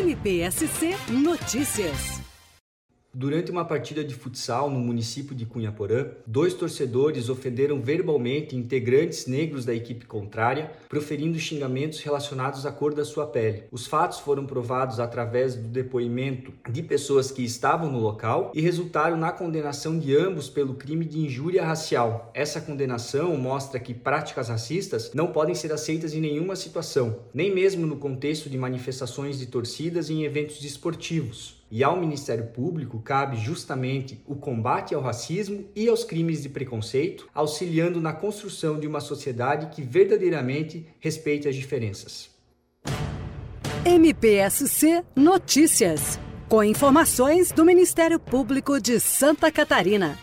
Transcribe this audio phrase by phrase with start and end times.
[0.00, 2.19] NPSC Notícias.
[3.12, 9.64] Durante uma partida de futsal no município de Cunhaporã, dois torcedores ofenderam verbalmente integrantes negros
[9.64, 13.64] da equipe contrária, proferindo xingamentos relacionados à cor da sua pele.
[13.72, 19.16] Os fatos foram provados através do depoimento de pessoas que estavam no local e resultaram
[19.16, 22.30] na condenação de ambos pelo crime de injúria racial.
[22.32, 27.88] Essa condenação mostra que práticas racistas não podem ser aceitas em nenhuma situação, nem mesmo
[27.88, 34.22] no contexto de manifestações de torcidas em eventos desportivos e ao Ministério Público cabe justamente
[34.26, 39.66] o combate ao racismo e aos crimes de preconceito, auxiliando na construção de uma sociedade
[39.66, 42.30] que verdadeiramente respeite as diferenças.
[43.84, 50.18] MPSC Notícias, com informações do Ministério Público de Santa Catarina.